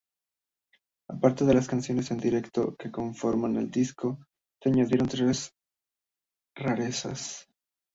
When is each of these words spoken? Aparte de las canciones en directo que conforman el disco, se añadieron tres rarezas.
Aparte 1.11 1.45
de 1.45 1.53
las 1.53 1.67
canciones 1.67 2.09
en 2.09 2.17
directo 2.17 2.75
que 2.75 2.89
conforman 2.89 3.55
el 3.57 3.69
disco, 3.69 4.17
se 4.59 4.69
añadieron 4.69 5.07
tres 5.07 5.51
rarezas. 6.57 7.47